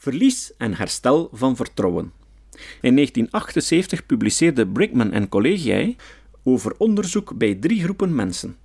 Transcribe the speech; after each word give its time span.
Verlies 0.00 0.52
en 0.56 0.74
herstel 0.74 1.28
van 1.32 1.56
vertrouwen. 1.56 2.12
In 2.80 2.94
1978 2.94 4.06
publiceerde 4.06 4.66
Brickman 4.66 5.12
en 5.12 5.28
collegae 5.28 5.96
over 6.42 6.74
onderzoek 6.78 7.38
bij 7.38 7.54
drie 7.54 7.82
groepen 7.82 8.14
mensen. 8.14 8.56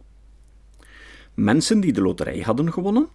Mensen 1.34 1.80
die 1.80 1.94
de 1.94 2.02
loterij 2.02 2.40
hadden 2.40 2.74
gewonnen, 2.74 3.08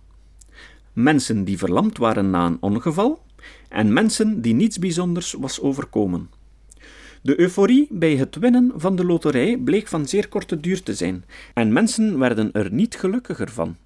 mensen 0.92 1.44
die 1.44 1.58
verlamd 1.58 1.98
waren 1.98 2.30
na 2.30 2.46
een 2.46 2.56
ongeval 2.60 3.22
en 3.68 3.92
mensen 3.92 4.40
die 4.40 4.54
niets 4.54 4.78
bijzonders 4.78 5.32
was 5.32 5.60
overkomen. 5.60 6.30
De 7.22 7.40
euforie 7.40 7.86
bij 7.90 8.16
het 8.16 8.36
winnen 8.36 8.72
van 8.76 8.96
de 8.96 9.04
loterij 9.04 9.58
bleek 9.58 9.88
van 9.88 10.08
zeer 10.08 10.28
korte 10.28 10.60
duur 10.60 10.82
te 10.82 10.94
zijn 10.94 11.24
en 11.54 11.72
mensen 11.72 12.18
werden 12.18 12.52
er 12.52 12.72
niet 12.72 12.96
gelukkiger 12.96 13.50
van. 13.50 13.76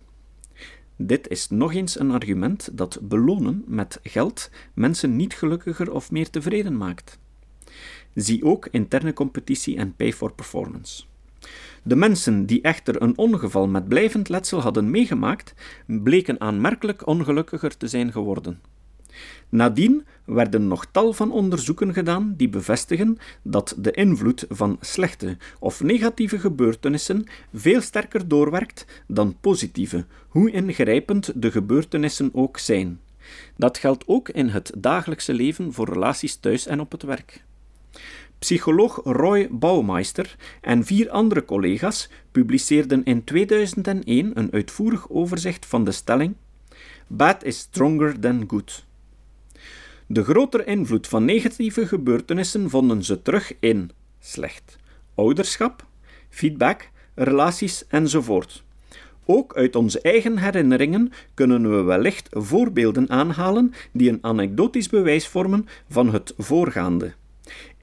Dit 0.97 1.29
is 1.29 1.49
nog 1.49 1.75
eens 1.75 1.99
een 1.99 2.11
argument 2.11 2.79
dat 2.79 2.99
belonen 3.03 3.65
met 3.67 3.99
geld 4.03 4.51
mensen 4.75 5.17
niet 5.17 5.35
gelukkiger 5.35 5.93
of 5.93 6.11
meer 6.11 6.31
tevreden 6.31 6.77
maakt. 6.77 7.19
Zie 8.15 8.45
ook 8.45 8.69
interne 8.71 9.13
competitie 9.13 9.77
en 9.77 9.95
pay 9.97 10.13
for 10.13 10.33
performance. 10.33 11.05
De 11.83 11.97
mensen 11.97 12.47
die 12.47 12.61
echter 12.61 13.03
een 13.03 13.19
ongeval 13.19 13.69
met 13.69 13.89
blijvend 13.89 14.29
letsel 14.29 14.61
hadden 14.61 14.91
meegemaakt, 14.91 15.55
bleken 15.87 16.41
aanmerkelijk 16.41 17.07
ongelukkiger 17.07 17.77
te 17.77 17.89
zijn 17.89 18.13
geworden. 18.13 18.61
Nadien 19.49 20.05
werden 20.25 20.69
nog 20.69 20.87
tal 20.91 21.13
van 21.13 21.33
onderzoeken 21.33 21.93
gedaan 21.93 22.35
die 22.37 22.49
bevestigen 22.49 23.19
dat 23.43 23.75
de 23.79 23.91
invloed 23.91 24.47
van 24.49 24.77
slechte 24.81 25.37
of 25.59 25.83
negatieve 25.83 26.39
gebeurtenissen 26.39 27.27
veel 27.55 27.81
sterker 27.81 28.29
doorwerkt 28.29 28.87
dan 29.07 29.37
positieve, 29.41 30.05
hoe 30.29 30.51
ingrijpend 30.51 31.33
de 31.35 31.51
gebeurtenissen 31.51 32.31
ook 32.33 32.59
zijn. 32.59 33.01
Dat 33.57 33.79
geldt 33.79 34.05
ook 34.07 34.29
in 34.29 34.49
het 34.49 34.73
dagelijkse 34.79 35.35
leven 35.35 35.73
voor 35.73 35.89
relaties 35.89 36.37
thuis 36.37 36.67
en 36.67 36.81
op 36.81 36.93
het 36.93 37.03
werk. 37.03 37.45
Psycholoog 38.39 39.01
Roy 39.05 39.49
Baumeister 39.51 40.37
en 40.61 40.85
vier 40.85 41.11
andere 41.11 41.45
collega's 41.45 42.09
publiceerden 42.33 43.05
in 43.05 43.25
2001 43.25 44.31
een 44.39 44.53
uitvoerig 44.53 45.11
overzicht 45.11 45.67
van 45.67 45.85
de 45.85 45.93
stelling 45.93 46.35
Bad 47.07 47.45
is 47.45 47.59
stronger 47.59 48.21
than 48.21 48.45
good. 48.49 48.85
De 50.07 50.25
grotere 50.25 50.65
invloed 50.65 51.07
van 51.07 51.25
negatieve 51.25 51.87
gebeurtenissen 51.87 52.71
vonden 52.71 53.05
ze 53.05 53.23
terug 53.23 53.53
in 53.61 53.91
slecht 54.21 54.77
ouderschap, 55.15 55.87
feedback, 56.29 56.91
relaties 57.15 57.87
enzovoort. 57.89 58.65
Ook 59.27 59.57
uit 59.57 59.77
onze 59.77 60.01
eigen 60.01 60.39
herinneringen 60.39 61.13
kunnen 61.35 61.77
we 61.77 61.83
wellicht 61.83 62.29
voorbeelden 62.31 63.11
aanhalen 63.11 63.73
die 63.93 64.11
een 64.11 64.19
anekdotisch 64.21 64.89
bewijs 64.89 65.29
vormen 65.29 65.67
van 65.89 66.13
het 66.13 66.35
voorgaande. 66.39 67.13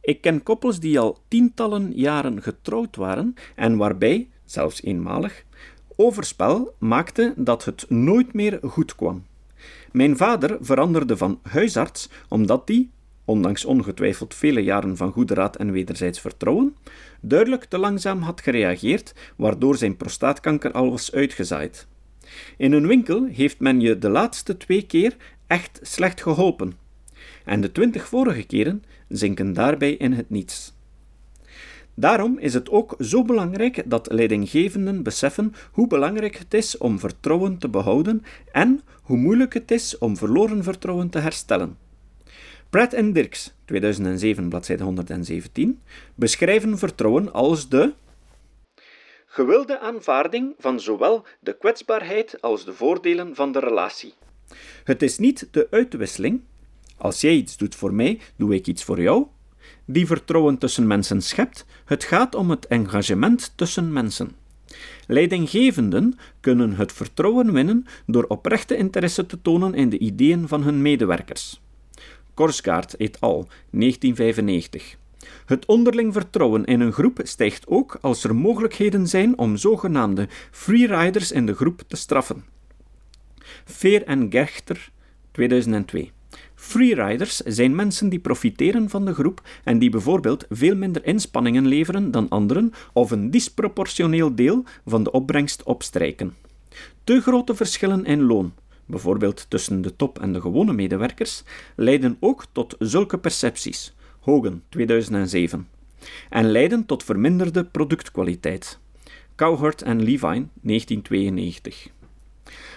Ik 0.01 0.21
ken 0.21 0.43
koppels 0.43 0.79
die 0.79 0.99
al 0.99 1.17
tientallen 1.27 1.91
jaren 1.95 2.41
getrouwd 2.41 2.95
waren 2.95 3.33
en 3.55 3.77
waarbij, 3.77 4.29
zelfs 4.45 4.83
eenmalig, 4.83 5.43
overspel 5.95 6.75
maakte 6.79 7.33
dat 7.35 7.65
het 7.65 7.85
nooit 7.89 8.33
meer 8.33 8.59
goed 8.61 8.95
kwam. 8.95 9.23
Mijn 9.91 10.17
vader 10.17 10.57
veranderde 10.61 11.17
van 11.17 11.39
huisarts 11.43 12.09
omdat 12.27 12.61
hij, 12.65 12.89
ondanks 13.25 13.65
ongetwijfeld 13.65 14.35
vele 14.35 14.63
jaren 14.63 14.97
van 14.97 15.11
goede 15.11 15.33
raad 15.33 15.55
en 15.55 15.71
wederzijds 15.71 16.19
vertrouwen, 16.19 16.75
duidelijk 17.21 17.63
te 17.63 17.77
langzaam 17.77 18.21
had 18.21 18.41
gereageerd, 18.41 19.13
waardoor 19.35 19.75
zijn 19.77 19.97
prostaatkanker 19.97 20.71
al 20.71 20.89
was 20.89 21.13
uitgezaaid. 21.13 21.87
In 22.57 22.71
een 22.71 22.87
winkel 22.87 23.25
heeft 23.25 23.59
men 23.59 23.79
je 23.79 23.97
de 23.97 24.09
laatste 24.09 24.57
twee 24.57 24.85
keer 24.85 25.15
echt 25.47 25.79
slecht 25.81 26.21
geholpen. 26.21 26.73
En 27.45 27.61
de 27.61 27.71
twintig 27.71 28.07
vorige 28.07 28.43
keren 28.43 28.83
zinken 29.07 29.53
daarbij 29.53 29.91
in 29.91 30.13
het 30.13 30.29
niets. 30.29 30.73
Daarom 32.01 32.37
is 32.37 32.53
het 32.53 32.69
ook 32.69 32.95
zo 32.99 33.23
belangrijk 33.23 33.83
dat 33.85 34.11
leidinggevenden 34.11 35.03
beseffen 35.03 35.53
hoe 35.71 35.87
belangrijk 35.87 36.37
het 36.37 36.53
is 36.53 36.77
om 36.77 36.99
vertrouwen 36.99 37.57
te 37.57 37.69
behouden 37.69 38.23
en 38.51 38.81
hoe 39.03 39.17
moeilijk 39.17 39.53
het 39.53 39.71
is 39.71 39.97
om 39.97 40.17
verloren 40.17 40.63
vertrouwen 40.63 41.09
te 41.09 41.19
herstellen. 41.19 41.77
Pratt 42.69 42.93
en 42.93 43.13
Dirks, 43.13 43.53
2007, 43.65 44.49
bladzijde 44.49 44.83
117, 44.83 45.81
beschrijven 46.15 46.77
vertrouwen 46.77 47.33
als 47.33 47.69
de 47.69 47.93
gewilde 49.25 49.79
aanvaarding 49.79 50.53
van 50.57 50.79
zowel 50.79 51.25
de 51.39 51.57
kwetsbaarheid 51.57 52.41
als 52.41 52.65
de 52.65 52.73
voordelen 52.73 53.35
van 53.35 53.51
de 53.51 53.59
relatie. 53.59 54.13
Het 54.83 55.01
is 55.01 55.17
niet 55.17 55.47
de 55.51 55.67
uitwisseling, 55.71 56.41
als 56.97 57.21
jij 57.21 57.33
iets 57.33 57.57
doet 57.57 57.75
voor 57.75 57.93
mij, 57.93 58.19
doe 58.35 58.55
ik 58.55 58.67
iets 58.67 58.83
voor 58.83 59.01
jou, 59.01 59.25
die 59.91 60.05
vertrouwen 60.05 60.57
tussen 60.57 60.87
mensen 60.87 61.21
schept, 61.21 61.65
het 61.85 62.03
gaat 62.03 62.35
om 62.35 62.49
het 62.49 62.67
engagement 62.67 63.53
tussen 63.55 63.93
mensen. 63.93 64.31
Leidinggevenden 65.07 66.17
kunnen 66.39 66.75
het 66.75 66.93
vertrouwen 66.93 67.53
winnen 67.53 67.85
door 68.05 68.23
oprechte 68.23 68.77
interesse 68.77 69.25
te 69.25 69.41
tonen 69.41 69.73
in 69.73 69.89
de 69.89 69.97
ideeën 69.97 70.47
van 70.47 70.63
hun 70.63 70.81
medewerkers. 70.81 71.61
Korsgaard 72.33 72.95
et 72.95 73.19
al. 73.19 73.47
1995. 73.69 74.97
Het 75.45 75.65
onderling 75.65 76.13
vertrouwen 76.13 76.65
in 76.65 76.79
een 76.79 76.91
groep 76.91 77.19
stijgt 77.23 77.67
ook 77.67 77.97
als 78.01 78.23
er 78.23 78.35
mogelijkheden 78.35 79.07
zijn 79.07 79.37
om 79.37 79.57
zogenaamde 79.57 80.27
freeriders 80.51 81.31
in 81.31 81.45
de 81.45 81.53
groep 81.53 81.83
te 81.87 81.95
straffen. 81.95 82.45
Veer 83.65 84.03
en 84.03 84.27
Gechter, 84.29 84.91
2002. 85.31 86.11
Freeriders 86.61 87.37
zijn 87.37 87.75
mensen 87.75 88.09
die 88.09 88.19
profiteren 88.19 88.89
van 88.89 89.05
de 89.05 89.13
groep 89.13 89.41
en 89.63 89.79
die 89.79 89.89
bijvoorbeeld 89.89 90.45
veel 90.49 90.75
minder 90.75 91.05
inspanningen 91.05 91.67
leveren 91.67 92.11
dan 92.11 92.29
anderen 92.29 92.73
of 92.93 93.11
een 93.11 93.31
disproportioneel 93.31 94.35
deel 94.35 94.63
van 94.85 95.03
de 95.03 95.11
opbrengst 95.11 95.63
opstrijken. 95.63 96.35
Te 97.03 97.21
grote 97.21 97.55
verschillen 97.55 98.05
in 98.05 98.21
loon, 98.21 98.53
bijvoorbeeld 98.85 99.45
tussen 99.49 99.81
de 99.81 99.95
top 99.95 100.19
en 100.19 100.33
de 100.33 100.41
gewone 100.41 100.73
medewerkers, 100.73 101.43
leiden 101.75 102.17
ook 102.19 102.45
tot 102.51 102.75
zulke 102.79 103.17
percepties. 103.17 103.93
Hogan, 104.19 104.61
2007. 104.69 105.67
En 106.29 106.51
leiden 106.51 106.85
tot 106.85 107.03
verminderde 107.03 107.65
productkwaliteit. 107.65 108.79
Cowherd 109.35 109.81
en 109.81 110.03
Levine, 110.03 110.47
1992. 110.61 111.89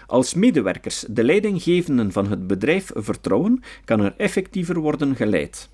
Als 0.06 0.34
medewerkers 0.34 1.04
de 1.09 1.25
leidinggevenden 1.25 2.12
van 2.12 2.26
het 2.26 2.47
bedrijf 2.47 2.91
vertrouwen, 2.94 3.62
kan 3.84 4.00
er 4.00 4.15
effectiever 4.16 4.78
worden 4.78 5.16
geleid. 5.16 5.69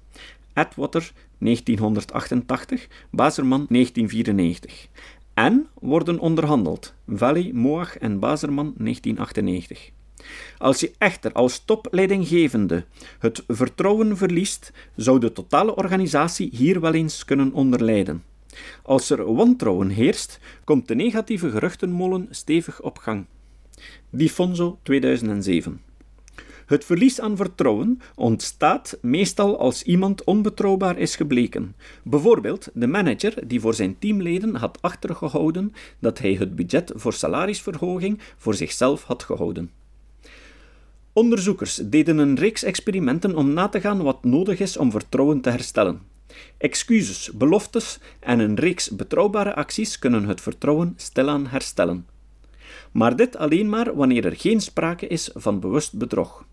Atwater 0.52 1.12
1988, 1.38 2.88
Bazerman 3.10 3.66
1994. 3.68 4.88
En 5.34 5.66
worden 5.80 6.18
onderhandeld. 6.18 6.94
Valley, 7.06 7.50
Moag 7.54 7.98
en 7.98 8.18
Bazerman 8.18 8.74
1998. 8.76 9.90
Als 10.58 10.80
je 10.80 10.92
echter 10.98 11.32
als 11.32 11.64
topleidinggevende 11.64 12.84
het 13.18 13.44
vertrouwen 13.48 14.16
verliest, 14.16 14.72
zou 14.96 15.20
de 15.20 15.32
totale 15.32 15.76
organisatie 15.76 16.48
hier 16.52 16.80
wel 16.80 16.94
eens 16.94 17.24
kunnen 17.24 17.52
onderlijden. 17.52 18.24
Als 18.82 19.10
er 19.10 19.34
wantrouwen 19.34 19.88
heerst, 19.88 20.40
komt 20.64 20.88
de 20.88 20.94
negatieve 20.94 21.50
geruchtenmolen 21.50 22.28
stevig 22.30 22.82
op 22.82 22.98
gang. 22.98 23.26
Di 24.10 24.30
Fonso 24.30 24.78
2007. 24.82 25.80
Het 26.70 26.84
verlies 26.84 27.20
aan 27.20 27.36
vertrouwen 27.36 28.00
ontstaat 28.14 28.98
meestal 29.02 29.58
als 29.58 29.82
iemand 29.82 30.24
onbetrouwbaar 30.24 30.98
is 30.98 31.16
gebleken. 31.16 31.74
Bijvoorbeeld 32.02 32.68
de 32.74 32.86
manager 32.86 33.48
die 33.48 33.60
voor 33.60 33.74
zijn 33.74 33.98
teamleden 33.98 34.54
had 34.54 34.78
achtergehouden 34.80 35.72
dat 35.98 36.18
hij 36.18 36.34
het 36.34 36.56
budget 36.56 36.92
voor 36.94 37.12
salarisverhoging 37.12 38.18
voor 38.36 38.54
zichzelf 38.54 39.02
had 39.02 39.22
gehouden. 39.22 39.70
Onderzoekers 41.12 41.74
deden 41.74 42.18
een 42.18 42.36
reeks 42.36 42.62
experimenten 42.62 43.36
om 43.36 43.52
na 43.52 43.68
te 43.68 43.80
gaan 43.80 44.02
wat 44.02 44.24
nodig 44.24 44.60
is 44.60 44.76
om 44.76 44.90
vertrouwen 44.90 45.40
te 45.40 45.50
herstellen. 45.50 46.00
Excuses, 46.56 47.30
beloftes 47.32 47.98
en 48.20 48.38
een 48.38 48.54
reeks 48.54 48.90
betrouwbare 48.90 49.54
acties 49.54 49.98
kunnen 49.98 50.24
het 50.24 50.40
vertrouwen 50.40 50.94
stilaan 50.96 51.46
herstellen 51.46 52.06
maar 52.92 53.16
dit 53.16 53.36
alleen 53.36 53.68
maar 53.68 53.94
wanneer 53.94 54.24
er 54.24 54.36
geen 54.36 54.60
sprake 54.60 55.06
is 55.06 55.30
van 55.34 55.60
bewust 55.60 55.98
bedrog. 55.98 56.44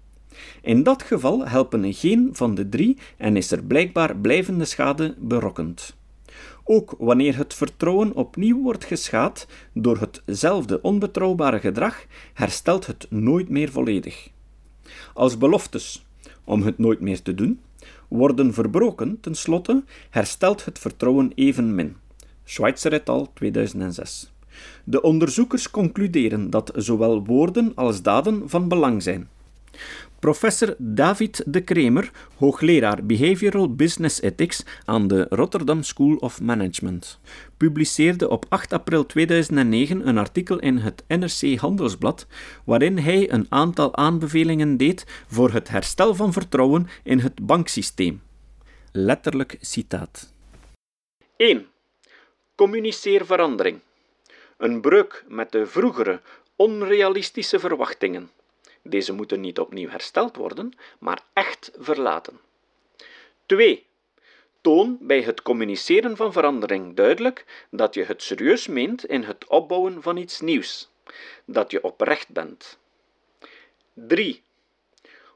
In 0.62 0.84
dat 0.84 1.04
geval 1.04 1.48
helpen 1.48 1.94
geen 1.94 2.30
van 2.32 2.56
de 2.56 2.70
drie 2.70 2.98
en 3.18 3.36
is 3.36 3.52
er 3.52 3.64
blijkbaar 3.64 4.16
blijvende 4.16 4.66
schade 4.66 5.16
berokkend. 5.18 5.96
Ook 6.64 6.96
wanneer 6.98 7.38
het 7.38 7.54
vertrouwen 7.54 8.16
opnieuw 8.16 8.62
wordt 8.62 8.86
geschaad 8.86 9.48
door 9.74 10.10
hetzelfde 10.26 10.82
onbetrouwbare 10.82 11.60
gedrag, 11.60 12.06
herstelt 12.34 12.88
het 12.88 13.08
nooit 13.10 13.50
meer 13.50 13.72
volledig. 13.72 14.30
Als 15.14 15.38
beloftes 15.38 16.06
om 16.44 16.62
het 16.62 16.78
nooit 16.78 17.00
meer 17.00 17.22
te 17.22 17.36
doen 17.36 17.60
worden 18.08 18.54
verbroken, 18.54 19.20
tenslotte 19.20 19.84
herstelt 20.10 20.66
het 20.66 20.80
vertrouwen 20.80 21.32
evenmin. 21.36 21.96
Schweitzer 22.44 22.94
et 22.94 23.10
al. 23.10 23.32
2006. 23.34 24.32
De 24.84 25.02
onderzoekers 25.02 25.72
concluderen 25.72 26.50
dat 26.50 26.72
zowel 26.76 27.24
woorden 27.26 27.72
als 27.76 28.02
daden 28.02 28.50
van 28.50 28.68
belang 28.68 29.04
zijn. 29.04 29.30
Professor 30.20 30.76
David 30.78 31.44
de 31.46 31.62
Kremer, 31.62 32.12
hoogleraar 32.38 33.06
Behavioral 33.06 33.76
Business 33.76 34.22
Ethics 34.22 34.64
aan 34.86 35.08
de 35.08 35.26
Rotterdam 35.30 35.84
School 35.84 36.16
of 36.16 36.42
Management, 36.42 37.20
publiceerde 37.58 38.30
op 38.30 38.46
8 38.50 38.74
april 38.74 39.06
2009 39.06 40.08
een 40.08 40.18
artikel 40.18 40.60
in 40.60 40.78
het 40.78 41.04
NRC 41.08 41.58
Handelsblad 41.58 42.28
waarin 42.64 42.98
hij 42.98 43.32
een 43.32 43.46
aantal 43.50 43.96
aanbevelingen 43.96 44.78
deed 44.78 45.06
voor 45.28 45.52
het 45.52 45.68
herstel 45.68 46.16
van 46.16 46.34
vertrouwen 46.34 46.88
in 47.04 47.20
het 47.20 47.46
banksysteem. 47.46 48.22
Letterlijk 48.92 49.58
citaat. 49.62 50.34
1. 51.36 51.66
Communiceer 52.56 53.26
verandering. 53.26 53.80
Een 54.58 54.82
breuk 54.82 55.24
met 55.28 55.52
de 55.52 55.66
vroegere 55.66 56.22
onrealistische 56.56 57.60
verwachtingen. 57.60 58.32
Deze 58.82 59.14
moeten 59.14 59.40
niet 59.40 59.60
opnieuw 59.60 59.90
hersteld 59.90 60.36
worden, 60.36 60.74
maar 61.00 61.22
echt 61.34 61.72
verlaten. 61.78 62.40
2. 63.46 63.86
Toon 64.62 64.98
bij 65.02 65.22
het 65.22 65.42
communiceren 65.42 66.16
van 66.16 66.32
verandering 66.34 66.96
duidelijk 66.96 67.66
dat 67.70 67.94
je 67.94 68.04
het 68.04 68.24
serieus 68.24 68.68
meent 68.68 69.06
in 69.06 69.24
het 69.24 69.48
opbouwen 69.48 70.02
van 70.02 70.18
iets 70.18 70.40
nieuws, 70.40 70.90
dat 71.46 71.72
je 71.72 71.84
oprecht 71.84 72.30
bent. 72.30 72.78
3. 73.94 74.42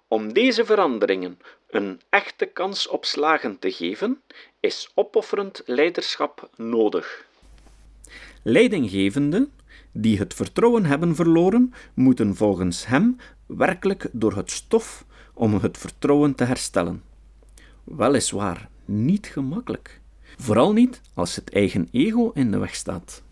Om 0.08 0.34
deze 0.34 0.66
veranderingen 0.66 1.40
een 1.70 2.02
echte 2.10 2.46
kans 2.46 2.88
op 2.88 3.06
slagen 3.06 3.60
te 3.60 3.72
geven, 3.72 4.22
is 4.60 4.90
opofferend 4.94 5.62
leiderschap 5.66 6.50
nodig. 6.56 7.30
Leidinggevenden 8.44 9.52
die 9.92 10.18
het 10.18 10.34
vertrouwen 10.34 10.86
hebben 10.86 11.16
verloren, 11.16 11.74
moeten 11.94 12.36
volgens 12.36 12.88
hem 12.88 13.18
werkelijk 13.46 14.10
door 14.12 14.36
het 14.36 14.52
stof 14.52 15.06
om 15.34 15.54
het 15.54 15.78
vertrouwen 15.78 16.36
te 16.36 16.44
herstellen. 16.44 17.02
Weliswaar 17.84 18.70
niet 18.86 19.28
gemakkelijk, 19.28 20.02
vooral 20.38 20.74
niet 20.74 21.02
als 21.14 21.36
het 21.36 21.50
eigen 21.50 21.88
ego 21.92 22.32
in 22.34 22.52
de 22.52 22.58
weg 22.58 22.76
staat. 22.76 23.24